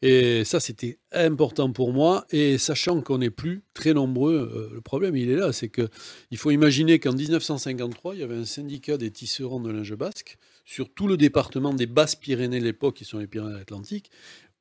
et 0.00 0.44
ça, 0.44 0.60
c'était 0.60 0.98
important 1.12 1.72
pour 1.72 1.92
moi. 1.92 2.24
Et 2.30 2.56
sachant 2.58 3.00
qu'on 3.00 3.18
n'est 3.18 3.30
plus 3.30 3.62
très 3.74 3.94
nombreux, 3.94 4.50
euh, 4.54 4.74
le 4.74 4.80
problème, 4.80 5.16
il 5.16 5.30
est 5.30 5.36
là. 5.36 5.52
C'est 5.52 5.68
qu'il 5.68 6.38
faut 6.38 6.50
imaginer 6.50 6.98
qu'en 7.00 7.12
1953, 7.12 8.14
il 8.14 8.20
y 8.20 8.22
avait 8.22 8.36
un 8.36 8.44
syndicat 8.44 8.96
des 8.96 9.10
tisserands 9.10 9.60
de 9.60 9.70
linge 9.70 9.94
basque 9.94 10.38
sur 10.64 10.88
tout 10.88 11.08
le 11.08 11.16
département 11.16 11.74
des 11.74 11.86
Basses-Pyrénées 11.86 12.60
l'époque, 12.60 12.96
qui 12.96 13.04
sont 13.04 13.18
les 13.18 13.26
Pyrénées-Atlantiques. 13.26 14.10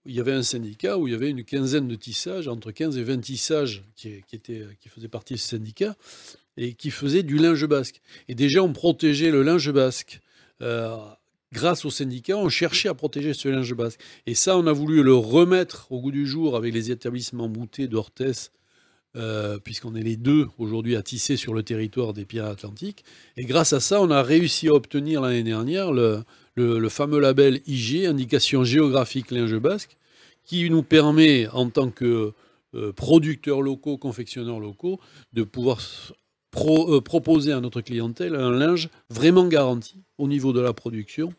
Il 0.05 0.15
y 0.15 0.19
avait 0.19 0.33
un 0.33 0.41
syndicat 0.41 0.97
où 0.97 1.07
il 1.07 1.11
y 1.11 1.15
avait 1.15 1.29
une 1.29 1.43
quinzaine 1.43 1.87
de 1.87 1.95
tissages, 1.95 2.47
entre 2.47 2.71
15 2.71 2.97
et 2.97 3.03
20 3.03 3.19
tissages 3.19 3.83
qui, 3.95 4.23
étaient, 4.31 4.65
qui 4.79 4.89
faisaient 4.89 5.09
partie 5.09 5.33
de 5.33 5.39
ce 5.39 5.49
syndicat 5.49 5.97
et 6.55 6.73
qui 6.73 6.89
faisaient 6.89 7.23
du 7.23 7.37
linge 7.37 7.65
basque. 7.67 8.01
Et 8.29 8.33
déjà, 8.33 8.63
on 8.63 8.73
protégeait 8.73 9.31
le 9.31 9.43
linge 9.43 9.71
basque. 9.71 10.21
Euh, 10.61 10.97
grâce 11.53 11.85
aux 11.85 11.89
syndicats, 11.89 12.37
on 12.37 12.49
cherchait 12.49 12.89
à 12.89 12.93
protéger 12.93 13.33
ce 13.33 13.49
linge 13.49 13.73
basque. 13.73 13.99
Et 14.25 14.35
ça, 14.35 14.57
on 14.57 14.67
a 14.67 14.73
voulu 14.73 15.03
le 15.03 15.15
remettre 15.15 15.91
au 15.91 16.01
goût 16.01 16.11
du 16.11 16.25
jour 16.25 16.55
avec 16.55 16.73
les 16.73 16.91
établissements 16.91 17.49
boutés 17.49 17.87
d'Orthès 17.87 18.51
puisqu'on 19.63 19.95
est 19.95 20.03
les 20.03 20.15
deux 20.15 20.47
aujourd'hui 20.59 20.95
à 20.95 21.01
tisser 21.01 21.37
sur 21.37 21.55
le 21.55 21.63
territoire 21.63 22.13
des 22.13 22.23
Pyrénées 22.23 22.51
Atlantiques. 22.51 23.03
Et 23.35 23.45
grâce 23.45 23.73
à 23.73 23.79
ça, 23.79 23.99
on 23.99 24.11
a 24.11 24.21
réussi 24.21 24.67
à 24.67 24.73
obtenir 24.73 25.21
l'année 25.21 25.41
dernière 25.41 25.91
le, 25.91 26.23
le, 26.55 26.89
fameux 26.89 27.19
label 27.19 27.61
IG, 27.65 28.05
indication 28.05 28.63
géographique 28.63 29.31
linge 29.31 29.57
basque, 29.57 29.97
qui 30.43 30.69
nous 30.69 30.83
permet, 30.83 31.47
en 31.47 31.69
tant 31.69 31.89
que 31.89 32.33
producteurs 32.95 33.61
locaux, 33.61 33.97
confectionneurs 33.97 34.59
locaux, 34.59 34.99
de 35.33 35.43
pouvoir 35.43 35.81
euh, 36.55 37.01
proposer 37.01 37.51
à 37.51 37.59
notre 37.59 37.81
clientèle 37.81 38.35
un 38.35 38.51
linge 38.51 38.89
vraiment 39.09 39.47
garanti 39.47 40.03
au 40.17 40.27
niveau 40.27 40.53
de 40.53 40.61
la 40.61 40.73
production. 40.73 41.33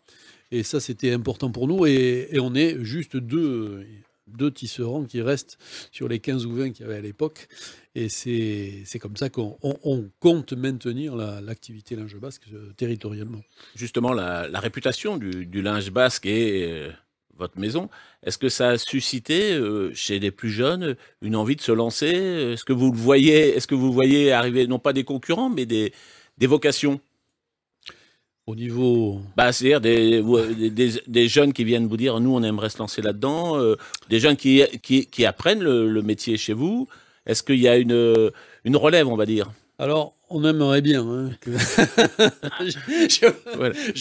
Et 0.51 0.63
ça, 0.63 0.81
c'était 0.81 1.13
important 1.13 1.51
pour 1.51 1.67
nous. 1.69 1.87
Et, 1.87 2.31
on 2.41 2.55
est 2.55 2.83
juste 2.83 3.17
deux, 3.17 3.85
deux 4.27 4.51
tisserands 4.51 5.05
qui 5.05 5.21
restent 5.21 5.59
sur 5.93 6.09
les 6.09 6.21
15 6.21 6.47
ou 6.47 6.53
20 6.53 6.71
qu'il 6.71 6.87
y 6.87 6.89
avait 6.89 6.99
à 6.99 7.03
l'époque. 7.03 7.49
Et 7.95 8.09
c'est 8.09 8.99
comme 9.01 9.17
ça 9.17 9.29
qu'on 9.29 9.59
compte 10.21 10.53
maintenir 10.53 11.17
l'activité 11.17 11.97
linge 11.97 12.17
basque 12.17 12.45
euh, 12.53 12.73
territorialement. 12.77 13.41
Justement, 13.75 14.13
la, 14.13 14.49
réputation 14.61 15.17
du, 15.17 15.63
linge 15.63 15.91
basque 15.91 16.27
est 16.27 16.71
euh, 16.71 16.93
votre 17.39 17.59
maison. 17.59 17.89
Est-ce 18.25 18.39
que 18.39 18.49
ça 18.49 18.71
a 18.71 18.79
suscité 18.79 19.53
euh, 19.53 19.93
chez 19.95 20.19
les 20.19 20.31
plus 20.31 20.51
jeunes 20.51 20.97
une 21.23 21.37
envie 21.37 21.57
de 21.57 21.61
se 21.61 21.73
lancer? 21.73 22.07
Est-ce 22.07 22.65
que 22.65 22.73
vous 22.73 22.93
le 22.93 22.99
voyez 22.99 23.57
Est-ce 23.57 23.67
que 23.67 23.75
vous 23.75 23.93
voyez 23.93 24.33
arriver 24.33 24.67
non 24.67 24.79
pas 24.79 24.93
des 24.93 25.05
concurrents 25.05 25.49
mais 25.49 25.67
des, 25.67 25.93
des 26.39 26.47
vocations? 26.47 27.01
Au 28.47 28.55
niveau. 28.55 29.21
Bah, 29.37 29.53
C'est-à-dire 29.53 29.81
des, 29.81 30.23
des, 31.07 31.29
jeunes 31.29 31.53
qui 31.53 31.65
viennent 31.65 31.87
vous 31.87 31.99
dire 31.99 32.19
nous, 32.19 32.35
on 32.35 32.43
aimerait 32.43 32.71
se 32.71 32.79
lancer 32.79 33.03
là-dedans, 33.03 33.59
euh, 33.61 33.77
des 34.09 34.21
jeunes 34.21 34.37
qui, 34.37 34.63
qui, 34.81 35.27
apprennent 35.27 35.63
le, 35.63 36.03
métier 36.03 36.39
chez 36.39 36.55
vous. 36.55 36.89
Est-ce 37.27 37.43
qu'il 37.43 37.61
y 37.61 37.69
a 37.69 37.77
une, 37.77 38.31
une 38.65 38.77
relève, 38.77 39.07
on 39.07 39.17
va 39.17 39.27
dire? 39.27 39.53
Alors, 39.79 40.15
on 40.31 40.45
aimerait 40.45 40.83
bien. 40.83 41.07
Hein, 41.07 41.31
je 41.47 43.27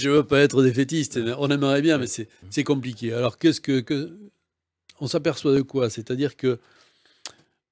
ne 0.08 0.14
veux 0.14 0.24
pas 0.24 0.40
être 0.40 0.64
défaitiste, 0.64 1.20
on 1.38 1.50
aimerait 1.50 1.82
bien, 1.82 1.98
mais 1.98 2.08
c'est 2.08 2.64
compliqué. 2.64 3.14
Alors, 3.14 3.38
qu'est-ce 3.38 3.62
que, 3.62 3.80
que, 3.80 4.18
On 5.00 5.08
s'aperçoit 5.08 5.54
de 5.54 5.62
quoi? 5.62 5.90
C'est-à-dire 5.90 6.36
que 6.36 6.60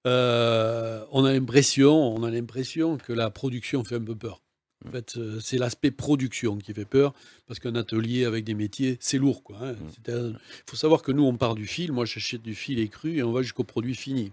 euh, 0.05 1.03
on 1.11 1.25
a 1.25 1.33
l'impression, 1.33 2.15
on 2.15 2.23
a 2.23 2.29
l'impression 2.29 2.97
que 2.97 3.13
la 3.13 3.29
production 3.29 3.83
fait 3.83 3.95
un 3.95 4.03
peu 4.03 4.15
peur. 4.15 4.41
En 4.87 4.91
fait, 4.91 5.17
euh, 5.17 5.39
c'est 5.39 5.57
l'aspect 5.57 5.89
production 5.89 6.57
qui 6.57 6.73
fait 6.73 6.85
peur, 6.85 7.13
parce 7.47 7.59
qu'un 7.59 7.75
atelier 7.75 8.25
avec 8.25 8.43
des 8.43 8.53
métiers, 8.53 8.97
c'est 8.99 9.17
lourd. 9.17 9.41
Hein. 9.59 9.73
Il 10.07 10.37
faut 10.67 10.75
savoir 10.75 11.01
que 11.01 11.11
nous, 11.11 11.23
on 11.23 11.37
part 11.37 11.55
du 11.55 11.65
fil. 11.65 11.91
Moi, 11.91 12.05
j'achète 12.05 12.43
du 12.43 12.53
fil 12.53 12.77
écru 12.79 13.17
et 13.17 13.23
on 13.23 13.31
va 13.31 13.41
jusqu'au 13.41 13.63
produit 13.63 13.95
fini. 13.95 14.31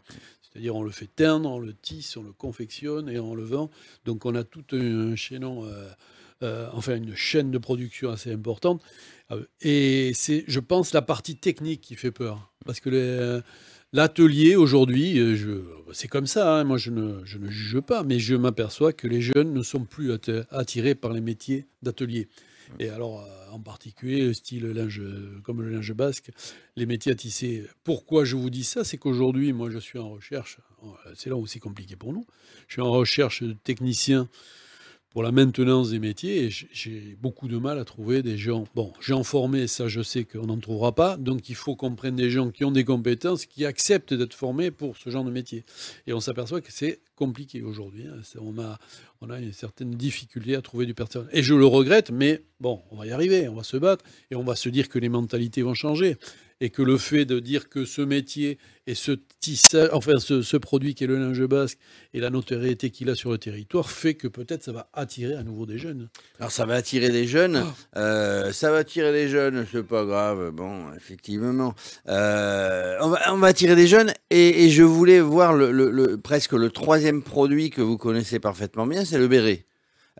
C'est-à-dire 0.52 0.76
on 0.76 0.82
le 0.82 0.90
fait 0.90 1.08
teindre, 1.14 1.50
on 1.50 1.58
le 1.58 1.72
tisse, 1.72 2.16
on 2.16 2.22
le 2.22 2.32
confectionne 2.32 3.08
et 3.08 3.18
on 3.18 3.34
le 3.34 3.44
vend. 3.44 3.70
Donc 4.04 4.26
on 4.26 4.34
a 4.34 4.44
tout 4.44 4.64
un 4.72 5.16
chaînon, 5.16 5.64
euh, 5.64 5.88
euh, 6.42 6.68
enfin 6.72 6.96
une 6.96 7.14
chaîne 7.14 7.50
de 7.50 7.58
production 7.58 8.10
assez 8.10 8.32
importante. 8.32 8.82
Euh, 9.30 9.44
et 9.62 10.12
c'est, 10.14 10.44
je 10.46 10.60
pense, 10.60 10.92
la 10.92 11.00
partie 11.00 11.36
technique 11.36 11.80
qui 11.80 11.94
fait 11.94 12.10
peur. 12.10 12.52
Parce 12.66 12.80
que 12.80 13.42
l'atelier 13.92 14.54
aujourd'hui, 14.54 15.18
c'est 15.92 16.08
comme 16.08 16.26
ça, 16.26 16.58
hein. 16.58 16.64
moi 16.64 16.76
je 16.76 16.90
ne, 16.90 17.24
je 17.24 17.38
ne, 17.38 17.48
juge 17.48 17.80
pas, 17.80 18.04
mais 18.04 18.18
je 18.18 18.34
m'aperçois 18.34 18.92
que 18.92 19.08
les 19.08 19.20
jeunes 19.22 19.52
ne 19.54 19.62
sont 19.62 19.84
plus 19.84 20.12
attirés 20.50 20.94
par 20.94 21.12
les 21.12 21.20
métiers 21.20 21.66
d'atelier. 21.82 22.28
Et 22.78 22.88
alors, 22.88 23.20
euh, 23.20 23.50
en 23.50 23.60
particulier, 23.60 24.22
le 24.22 24.34
style 24.34 24.66
linge, 24.66 25.02
comme 25.42 25.62
le 25.62 25.70
linge 25.70 25.92
basque, 25.92 26.30
les 26.76 26.86
métiers 26.86 27.12
à 27.12 27.14
tisser. 27.14 27.66
Pourquoi 27.84 28.24
je 28.24 28.36
vous 28.36 28.50
dis 28.50 28.64
ça? 28.64 28.84
C'est 28.84 28.98
qu'aujourd'hui, 28.98 29.52
moi, 29.52 29.70
je 29.70 29.78
suis 29.78 29.98
en 29.98 30.10
recherche, 30.10 30.58
c'est 31.14 31.30
là 31.30 31.36
où 31.36 31.46
c'est 31.46 31.60
compliqué 31.60 31.96
pour 31.96 32.12
nous, 32.12 32.26
je 32.68 32.74
suis 32.74 32.82
en 32.82 32.90
recherche 32.90 33.42
de 33.42 33.52
techniciens 33.52 34.28
pour 35.12 35.22
la 35.22 35.30
maintenance 35.30 35.90
des 35.90 35.98
métiers, 35.98 36.48
j'ai 36.50 37.16
beaucoup 37.20 37.46
de 37.46 37.58
mal 37.58 37.78
à 37.78 37.84
trouver 37.84 38.22
des 38.22 38.38
gens. 38.38 38.64
Bon, 38.74 38.92
gens 39.00 39.22
formés, 39.24 39.66
ça 39.66 39.86
je 39.86 40.02
sais 40.02 40.24
qu'on 40.24 40.46
n'en 40.46 40.58
trouvera 40.58 40.94
pas, 40.94 41.18
donc 41.18 41.50
il 41.50 41.54
faut 41.54 41.76
qu'on 41.76 41.94
prenne 41.94 42.16
des 42.16 42.30
gens 42.30 42.50
qui 42.50 42.64
ont 42.64 42.70
des 42.70 42.84
compétences, 42.84 43.44
qui 43.44 43.66
acceptent 43.66 44.14
d'être 44.14 44.32
formés 44.32 44.70
pour 44.70 44.96
ce 44.96 45.10
genre 45.10 45.24
de 45.24 45.30
métier. 45.30 45.64
Et 46.06 46.14
on 46.14 46.20
s'aperçoit 46.20 46.62
que 46.62 46.72
c'est 46.72 47.00
compliqué 47.14 47.62
aujourd'hui. 47.62 48.06
Hein. 48.06 48.22
On, 48.40 48.58
a, 48.58 48.78
on 49.20 49.28
a 49.28 49.38
une 49.38 49.52
certaine 49.52 49.90
difficulté 49.90 50.56
à 50.56 50.62
trouver 50.62 50.86
du 50.86 50.94
personnel. 50.94 51.28
Et 51.32 51.42
je 51.42 51.54
le 51.54 51.66
regrette, 51.66 52.10
mais 52.10 52.42
bon, 52.58 52.80
on 52.90 52.96
va 52.96 53.06
y 53.06 53.10
arriver, 53.10 53.48
on 53.48 53.54
va 53.54 53.64
se 53.64 53.76
battre, 53.76 54.04
et 54.30 54.34
on 54.34 54.44
va 54.44 54.56
se 54.56 54.70
dire 54.70 54.88
que 54.88 54.98
les 54.98 55.10
mentalités 55.10 55.60
vont 55.60 55.74
changer 55.74 56.16
et 56.62 56.70
que 56.70 56.80
le 56.80 56.96
fait 56.96 57.24
de 57.24 57.40
dire 57.40 57.68
que 57.68 57.84
ce 57.84 58.00
métier 58.02 58.56
et 58.86 58.94
ce 58.94 59.18
tissage, 59.40 59.88
enfin 59.92 60.12
ce, 60.20 60.56
produit 60.56 60.94
qui 60.94 61.02
est 61.02 61.08
le 61.08 61.18
linge 61.18 61.44
basque 61.44 61.76
et 62.14 62.20
la 62.20 62.30
notoriété 62.30 62.90
qu'il 62.90 63.10
a 63.10 63.16
sur 63.16 63.32
le 63.32 63.38
territoire 63.38 63.90
fait 63.90 64.14
que 64.14 64.28
peut-être 64.28 64.62
ça 64.62 64.70
va 64.70 64.88
attirer 64.92 65.34
à 65.34 65.42
nouveau 65.42 65.66
des 65.66 65.76
jeunes. 65.76 66.08
Alors 66.38 66.52
ça 66.52 66.64
va 66.64 66.74
attirer 66.74 67.10
des 67.10 67.26
jeunes, 67.26 67.64
ah. 67.66 67.98
euh, 67.98 68.52
ça 68.52 68.70
va 68.70 68.78
attirer 68.78 69.10
des 69.12 69.28
jeunes, 69.28 69.66
c'est 69.72 69.82
pas 69.82 70.04
grave, 70.04 70.52
bon, 70.52 70.94
effectivement. 70.96 71.74
Euh, 72.08 72.96
on, 73.00 73.38
va, 73.38 73.48
attirer 73.48 73.74
des 73.74 73.88
jeunes 73.88 74.12
et, 74.30 74.70
je 74.70 74.84
voulais 74.84 75.18
voir 75.18 75.54
le, 75.54 76.16
presque 76.16 76.52
le 76.52 76.70
troisième 76.70 77.24
produit 77.24 77.70
que 77.70 77.82
vous 77.82 77.98
connaissez 77.98 78.38
parfaitement 78.38 78.86
bien, 78.86 79.04
c'est 79.04 79.18
le 79.18 79.26
béret. 79.26 79.66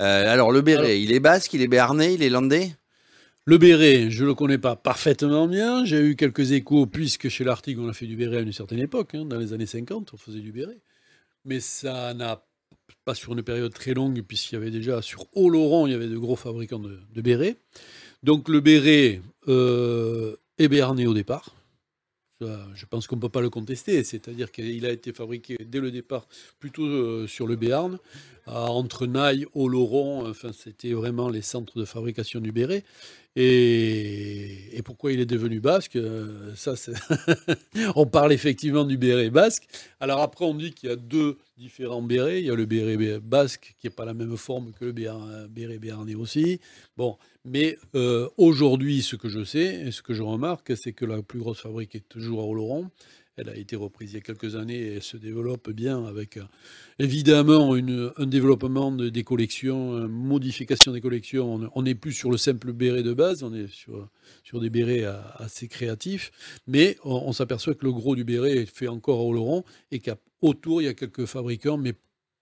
Euh, 0.00 0.32
alors 0.32 0.50
le 0.50 0.60
béret, 0.60 1.00
il 1.00 1.12
est 1.12 1.20
basque, 1.20 1.54
il 1.54 1.62
est 1.62 1.68
béarnais, 1.68 2.14
il 2.14 2.22
est 2.24 2.30
landais? 2.30 2.72
Le 3.44 3.58
béret, 3.58 4.10
je 4.10 4.22
ne 4.22 4.28
le 4.28 4.34
connais 4.34 4.58
pas 4.58 4.76
parfaitement 4.76 5.48
bien. 5.48 5.84
J'ai 5.84 6.00
eu 6.00 6.14
quelques 6.14 6.52
échos, 6.52 6.86
puisque 6.86 7.28
chez 7.28 7.42
l'Arctique, 7.42 7.78
on 7.80 7.88
a 7.88 7.92
fait 7.92 8.06
du 8.06 8.16
béret 8.16 8.36
à 8.36 8.40
une 8.40 8.52
certaine 8.52 8.78
époque, 8.78 9.14
hein, 9.14 9.24
dans 9.24 9.38
les 9.38 9.52
années 9.52 9.66
50, 9.66 10.14
on 10.14 10.16
faisait 10.16 10.40
du 10.40 10.52
béret. 10.52 10.78
Mais 11.44 11.58
ça 11.58 12.14
n'a 12.14 12.44
pas 13.04 13.16
sur 13.16 13.32
une 13.32 13.42
période 13.42 13.72
très 13.74 13.94
longue, 13.94 14.22
puisqu'il 14.22 14.54
y 14.54 14.58
avait 14.58 14.70
déjà 14.70 15.02
sur 15.02 15.26
Oloron, 15.34 15.88
il 15.88 15.90
y 15.90 15.94
avait 15.94 16.06
de 16.06 16.18
gros 16.18 16.36
fabricants 16.36 16.78
de, 16.78 17.20
bérets. 17.20 17.56
Donc 18.22 18.48
le 18.48 18.60
béret 18.60 19.20
euh, 19.48 20.36
est 20.58 20.68
béarnais 20.68 21.06
au 21.06 21.14
départ. 21.14 21.56
je 22.40 22.86
pense 22.86 23.08
qu'on 23.08 23.16
ne 23.16 23.20
peut 23.20 23.28
pas 23.28 23.40
le 23.40 23.50
contester, 23.50 24.04
c'est-à-dire 24.04 24.52
qu'il 24.52 24.86
a 24.86 24.90
été 24.90 25.12
fabriqué 25.12 25.56
dès 25.64 25.80
le 25.80 25.90
départ 25.90 26.28
plutôt 26.60 26.84
euh, 26.84 27.26
sur 27.26 27.48
le 27.48 27.56
Béarn, 27.56 27.98
entre 28.46 29.06
Naï, 29.06 29.46
Oloron, 29.54 30.28
enfin 30.28 30.52
c'était 30.52 30.92
vraiment 30.92 31.28
les 31.28 31.42
centres 31.42 31.78
de 31.78 31.84
fabrication 31.84 32.40
du 32.40 32.52
béret. 32.52 32.84
Et, 33.34 34.82
pourquoi 34.84 35.12
il 35.12 35.20
est 35.20 35.26
devenu 35.26 35.60
basque 35.60 35.96
euh, 35.96 36.54
Ça, 36.56 36.74
on 37.96 38.04
parle 38.04 38.32
effectivement 38.32 38.84
du 38.84 38.98
béret 38.98 39.30
basque. 39.30 39.68
Alors 40.00 40.20
après, 40.20 40.44
on 40.44 40.54
dit 40.54 40.72
qu'il 40.72 40.88
y 40.88 40.92
a 40.92 40.96
deux 40.96 41.38
différents 41.56 42.02
bérets. 42.02 42.40
Il 42.40 42.46
y 42.46 42.50
a 42.50 42.54
le 42.54 42.66
béret 42.66 43.20
basque 43.20 43.74
qui 43.78 43.86
n'est 43.86 43.92
pas 43.92 44.04
la 44.04 44.12
même 44.12 44.36
forme 44.36 44.72
que 44.72 44.86
le 44.86 44.92
béret 44.92 45.78
béarnais 45.78 46.14
aussi. 46.14 46.60
Bon, 46.96 47.16
mais 47.44 47.78
euh, 47.94 48.28
aujourd'hui, 48.36 49.02
ce 49.02 49.16
que 49.16 49.28
je 49.28 49.44
sais 49.44 49.86
et 49.86 49.92
ce 49.92 50.02
que 50.02 50.14
je 50.14 50.22
remarque, 50.22 50.76
c'est 50.76 50.92
que 50.92 51.04
la 51.04 51.22
plus 51.22 51.38
grosse 51.38 51.60
fabrique 51.60 51.94
est 51.94 52.08
toujours 52.08 52.40
à 52.40 52.44
Oloron. 52.44 52.90
Elle 53.36 53.48
a 53.48 53.56
été 53.56 53.76
reprise 53.76 54.12
il 54.12 54.16
y 54.16 54.18
a 54.18 54.20
quelques 54.20 54.56
années 54.56 54.94
et 54.94 55.00
se 55.00 55.16
développe 55.16 55.70
bien 55.70 56.04
avec 56.04 56.36
euh, 56.36 56.44
évidemment 56.98 57.74
un 57.74 58.26
développement 58.26 58.92
des 58.92 59.24
collections, 59.24 59.98
une 59.98 60.08
modification 60.08 60.92
des 60.92 61.00
collections. 61.00 61.70
On 61.74 61.82
n'est 61.82 61.94
plus 61.94 62.12
sur 62.12 62.30
le 62.30 62.36
simple 62.36 62.72
béret 62.72 63.02
de 63.02 63.14
base, 63.14 63.42
on 63.42 63.54
est 63.54 63.68
sur, 63.68 64.08
sur 64.44 64.60
des 64.60 64.68
bérets 64.68 65.04
assez 65.36 65.66
créatifs, 65.66 66.30
mais 66.66 66.98
on, 67.04 67.32
s'aperçoit 67.32 67.74
que 67.74 67.86
le 67.86 67.92
gros 67.92 68.16
du 68.16 68.24
béret 68.24 68.58
est 68.58 68.66
fait 68.66 68.88
encore 68.88 69.20
à 69.20 69.22
Oloron 69.22 69.64
et 69.90 70.00
qu'autour 70.00 70.82
il 70.82 70.84
y 70.84 70.88
a 70.88 70.94
quelques 70.94 71.24
fabricants, 71.24 71.78
mais 71.78 71.94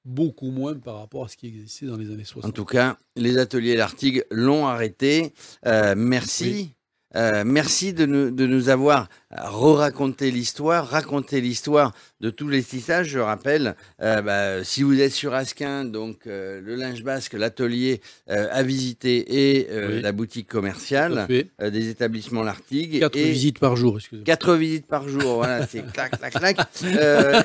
beaucoup 0.04 0.50
moins 0.50 0.74
par 0.74 0.98
rapport 0.98 1.24
à 1.24 1.28
ce 1.28 1.36
qui 1.36 1.46
existait 1.46 1.86
dans 1.86 1.96
les 1.96 2.10
années 2.10 2.24
60. 2.24 2.48
En 2.48 2.52
tout 2.52 2.64
cas, 2.64 2.98
les 3.16 3.38
ateliers 3.38 3.76
L'Artigue 3.76 4.24
l'ont 4.30 4.66
arrêté. 4.66 5.32
Euh, 5.66 5.94
merci. 5.96 6.74
Euh, 7.16 7.42
merci 7.44 7.92
de 7.92 8.06
nous, 8.06 8.30
de 8.30 8.46
nous 8.46 8.68
avoir 8.68 9.08
re-raconté 9.32 10.30
l'histoire, 10.30 10.86
raconté 10.86 11.40
l'histoire 11.40 11.92
de 12.20 12.30
tous 12.30 12.48
les 12.48 12.62
tissages. 12.62 13.08
Je 13.08 13.18
rappelle, 13.18 13.74
euh, 14.00 14.22
bah, 14.22 14.64
si 14.64 14.82
vous 14.84 15.00
êtes 15.00 15.12
sur 15.12 15.34
Asquin, 15.34 15.84
donc 15.84 16.26
euh, 16.26 16.60
le 16.60 16.76
linge 16.76 17.02
basque, 17.02 17.32
l'atelier 17.32 18.00
à 18.28 18.62
visiter 18.62 19.58
et 19.58 20.00
la 20.00 20.12
boutique 20.12 20.48
commerciale 20.48 21.26
des 21.60 21.88
établissements 21.88 22.42
Lartigue. 22.42 23.00
Quatre 23.00 23.18
visites 23.18 23.58
par 23.58 23.76
jour, 23.76 23.96
excusez-moi. 23.96 24.24
Quatre 24.24 24.54
visites 24.54 24.86
par 24.86 25.08
jour, 25.08 25.36
voilà, 25.36 25.66
c'est 25.66 25.84
clac, 25.92 26.16
clac, 26.18 26.32
clac. 26.32 26.58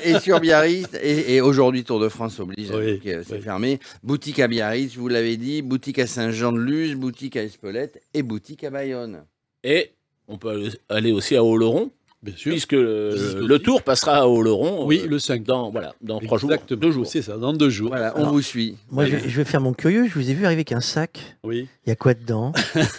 et 0.04 0.18
sur 0.20 0.40
Biarritz, 0.40 0.88
et, 1.02 1.40
aujourd'hui 1.40 1.84
Tour 1.84 2.00
de 2.00 2.08
France 2.08 2.38
oblige, 2.38 2.70
c'est 3.02 3.40
fermé. 3.40 3.80
Boutique 4.02 4.38
à 4.38 4.48
Biarritz, 4.48 4.96
vous 4.96 5.08
l'avez 5.08 5.36
dit, 5.36 5.62
boutique 5.62 5.98
à 5.98 6.06
Saint-Jean-de-Luz, 6.06 6.94
boutique 6.94 7.36
à 7.36 7.42
Espelette 7.42 8.00
et 8.14 8.22
boutique 8.22 8.64
à 8.64 8.70
Bayonne. 8.70 9.22
Et 9.66 9.90
on 10.28 10.38
peut 10.38 10.70
aller 10.88 11.12
aussi 11.12 11.36
à 11.36 11.42
Oloron. 11.44 11.90
Bien 12.22 12.34
sûr. 12.34 12.52
Puisque 12.52 12.72
le, 12.72 13.44
le 13.46 13.58
tour 13.58 13.82
passera 13.82 14.20
Leron. 14.26 14.86
Oui, 14.86 15.00
euh, 15.04 15.06
le 15.06 15.18
5. 15.18 15.44
dans, 15.44 15.70
voilà, 15.70 15.94
dans 16.00 16.18
trois 16.18 16.38
jours. 16.38 16.50
Exactement. 16.50 16.80
Deux 16.80 16.90
jours. 16.90 17.06
C'est 17.06 17.22
ça, 17.22 17.36
dans 17.36 17.52
deux 17.52 17.68
jours. 17.68 17.88
Voilà, 17.90 18.14
on 18.16 18.20
Alors, 18.20 18.32
vous 18.32 18.42
suit. 18.42 18.76
Moi, 18.90 19.06
je, 19.06 19.16
je 19.18 19.36
vais 19.36 19.44
faire 19.44 19.60
mon 19.60 19.72
curieux. 19.74 20.08
Je 20.08 20.14
vous 20.14 20.28
ai 20.30 20.34
vu 20.34 20.44
arriver 20.46 20.60
avec 20.60 20.72
un 20.72 20.80
sac. 20.80 21.36
Oui. 21.44 21.68
Il 21.84 21.90
y 21.90 21.92
a 21.92 21.96
quoi 21.96 22.14
dedans 22.14 22.52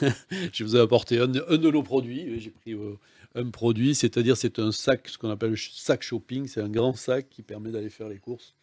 Je 0.53 0.63
vous 0.63 0.75
ai 0.75 0.79
apporté 0.79 1.19
un, 1.19 1.23
un 1.23 1.57
de 1.57 1.71
nos 1.71 1.83
produits. 1.83 2.39
J'ai 2.39 2.51
pris 2.51 2.73
euh, 2.73 2.97
un 3.35 3.49
produit, 3.49 3.95
c'est-à-dire 3.95 4.37
c'est 4.37 4.59
un 4.59 4.71
sac, 4.71 5.07
ce 5.07 5.17
qu'on 5.17 5.29
appelle 5.31 5.51
le 5.51 5.57
sac 5.57 6.03
shopping. 6.03 6.47
C'est 6.47 6.61
un 6.61 6.69
grand 6.69 6.95
sac 6.95 7.27
qui 7.29 7.41
permet 7.41 7.71
d'aller 7.71 7.89
faire 7.89 8.07
les 8.09 8.19
courses 8.19 8.53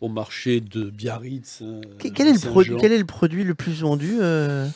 au 0.00 0.08
marché 0.08 0.60
de 0.60 0.88
Biarritz. 0.90 1.60
euh, 1.62 1.80
Que- 1.98 2.08
quel, 2.08 2.26
est 2.28 2.32
le 2.32 2.38
produit, 2.50 2.74
quel 2.80 2.92
est 2.92 2.98
le 2.98 3.04
produit 3.04 3.44
le 3.44 3.54
plus 3.54 3.82
vendu 3.82 4.16
euh 4.20 4.66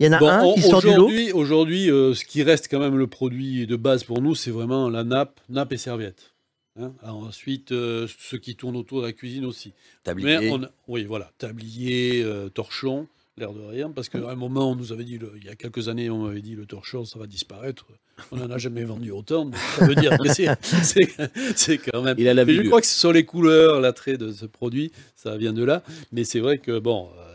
Il 0.00 0.06
y 0.06 0.08
en 0.08 0.12
a 0.12 0.18
Bon, 0.18 0.28
un 0.28 0.42
on- 0.44 0.54
qui 0.54 0.62
sort 0.62 0.80
du 0.80 0.88
lot 0.88 0.92
aujourd'hui, 0.94 1.32
aujourd'hui, 1.32 1.90
euh, 1.90 2.14
ce 2.14 2.24
qui 2.24 2.42
reste 2.42 2.68
quand 2.70 2.80
même 2.80 2.96
le 2.96 3.06
produit 3.06 3.66
de 3.66 3.76
base 3.76 4.02
pour 4.04 4.20
nous, 4.20 4.34
c'est 4.34 4.50
vraiment 4.50 4.88
la 4.90 5.04
nappe, 5.04 5.40
nappe 5.48 5.72
et 5.72 5.76
serviette. 5.76 6.32
Hein. 6.80 6.92
Alors 7.02 7.18
ensuite, 7.18 7.70
euh, 7.70 8.08
ce 8.18 8.34
qui 8.34 8.56
tourne 8.56 8.76
autour 8.76 9.00
de 9.02 9.06
la 9.06 9.12
cuisine 9.12 9.44
aussi. 9.44 9.72
Tablier. 10.02 10.38
Mais 10.40 10.50
on 10.50 10.64
a- 10.64 10.70
oui, 10.88 11.04
voilà, 11.04 11.30
tablier, 11.38 12.22
euh, 12.24 12.48
torchon, 12.48 13.06
l'air 13.36 13.52
de 13.52 13.60
rien, 13.60 13.90
parce 13.90 14.08
qu'à 14.08 14.18
un 14.28 14.34
moment, 14.34 14.72
on 14.72 14.74
nous 14.74 14.92
avait 14.92 15.04
dit, 15.04 15.18
le- 15.18 15.32
il 15.36 15.44
y 15.44 15.48
a 15.48 15.54
quelques 15.54 15.88
années, 15.88 16.10
on 16.10 16.24
m'avait 16.24 16.42
dit 16.42 16.56
le 16.56 16.66
torchon, 16.66 17.04
ça 17.04 17.20
va 17.20 17.26
disparaître. 17.28 17.86
On 18.32 18.36
n'en 18.36 18.50
a 18.50 18.58
jamais 18.58 18.82
vendu 18.84 19.12
autant. 19.12 19.48
ça 19.78 19.86
veut 19.86 19.94
dire 19.94 20.16
que 20.18 20.28
c'est- 21.56 21.78
quand 21.78 22.02
même. 22.02 22.16
Il 22.18 22.26
a 22.28 22.34
la 22.34 22.44
je 22.44 22.62
crois 22.62 22.80
que 22.80 22.86
ce 22.88 22.98
sont 22.98 23.12
les 23.12 23.24
couleurs, 23.24 23.80
l'attrait 23.80 24.16
de 24.16 24.32
ce 24.32 24.46
produit, 24.46 24.90
ça 25.14 25.36
vient 25.36 25.52
de 25.52 25.62
là. 25.64 25.82
Mais 26.12 26.24
c'est 26.24 26.40
vrai 26.40 26.58
que, 26.58 26.78
bon, 26.80 27.08
euh, 27.18 27.33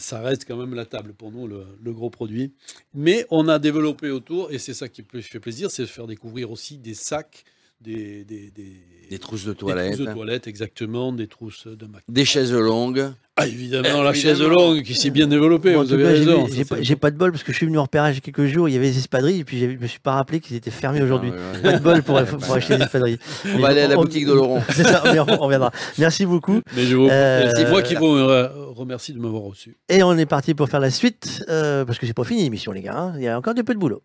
ça 0.00 0.20
reste 0.20 0.44
quand 0.46 0.56
même 0.56 0.74
la 0.74 0.86
table 0.86 1.12
pour 1.12 1.30
nous, 1.30 1.46
le, 1.46 1.64
le 1.82 1.92
gros 1.92 2.10
produit. 2.10 2.52
Mais 2.94 3.26
on 3.30 3.46
a 3.48 3.58
développé 3.58 4.10
autour, 4.10 4.50
et 4.52 4.58
c'est 4.58 4.74
ça 4.74 4.88
qui 4.88 5.04
fait 5.22 5.40
plaisir, 5.40 5.70
c'est 5.70 5.82
de 5.82 5.86
faire 5.88 6.06
découvrir 6.06 6.50
aussi 6.50 6.78
des 6.78 6.94
sacs, 6.94 7.44
des, 7.80 8.24
des, 8.24 8.50
des, 8.50 8.72
Des 9.08 9.18
trousses 9.18 9.44
de 9.44 9.52
des 9.52 9.58
toilette. 9.58 9.92
trousses 9.94 10.06
de 10.06 10.12
toilette, 10.12 10.46
exactement, 10.46 11.12
des 11.12 11.28
trousses 11.28 11.66
de 11.66 11.86
maquillage. 11.86 12.04
Des 12.08 12.24
chaises 12.24 12.52
longues. 12.52 13.12
Ah, 13.40 13.46
évidemment, 13.46 14.02
la 14.02 14.12
chaise 14.12 14.40
Évidemment. 14.40 14.60
longue 14.60 14.82
qui 14.82 14.94
s'est 14.94 15.10
bien 15.10 15.26
développée, 15.26 15.74
Bon, 15.74 15.82
vous 15.82 15.92
avez 15.92 16.04
j'ai 16.16 16.24
raison. 16.24 16.96
pas, 17.00 17.10
de 17.10 17.16
bol 17.16 17.32
parce 17.32 17.42
que 17.42 17.52
je 17.52 17.56
suis 17.56 17.66
venu 17.66 17.78
en 17.78 17.82
repérage 17.84 18.14
il 18.14 18.16
y 18.16 18.18
a 18.18 18.32
quelques 18.32 18.46
jours. 18.46 18.68
Il 18.68 18.74
y 18.74 18.76
avait 18.76 18.90
des 18.90 18.98
espadrilles 18.98 19.40
et 19.40 19.44
puis 19.44 19.58
je 19.58 19.66
me 19.66 19.86
suis 19.86 19.98
pas 20.00 20.12
rappelé 20.12 20.40
qu'ils 20.40 20.56
étaient 20.56 20.70
fermés 20.70 21.02
aujourd'hui. 21.02 21.32
Ah, 21.32 21.56
ouais, 21.56 21.56
ouais. 21.64 21.72
Pas 21.72 21.78
de 21.78 21.82
bol 21.82 22.02
pour, 22.02 22.16
acheter 22.54 22.76
des 22.76 22.82
espadrilles. 22.84 23.18
On 23.54 23.58
va 23.58 23.68
aller 23.68 23.80
à 23.82 23.88
la 23.88 23.96
boutique 23.96 24.26
de 24.26 24.32
Laurent. 24.32 24.62
C'est 24.70 24.84
ça, 24.84 25.02
on 25.28 25.36
reviendra. 25.36 25.70
Merci 25.98 26.26
beaucoup. 26.26 26.60
Mais 26.76 26.84
je 26.84 26.96
vous... 26.96 27.08
Euh, 27.08 27.50
c'est 27.56 27.68
moi 27.68 27.82
qui 27.82 27.94
vous 27.94 28.06
re- 28.16 28.50
remercie 28.74 29.12
de 29.12 29.18
m'avoir 29.18 29.42
reçu. 29.42 29.76
Et 29.88 30.02
on 30.02 30.16
est 30.18 30.26
parti 30.26 30.54
pour 30.54 30.68
faire 30.68 30.80
la 30.80 30.90
suite 30.90 31.44
euh, 31.48 31.84
parce 31.84 31.98
que 31.98 32.06
c'est 32.06 32.14
pas 32.14 32.24
fini 32.24 32.42
l'émission, 32.42 32.72
les 32.72 32.82
gars. 32.82 32.96
hein. 32.96 33.12
Il 33.16 33.22
y 33.22 33.28
a 33.28 33.36
encore 33.38 33.54
du 33.54 33.64
peu 33.64 33.74
de 33.74 33.78
boulot. 33.78 34.02